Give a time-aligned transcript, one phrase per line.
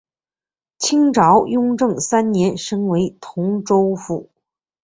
[0.79, 4.31] 清朝雍正三年升为同州府。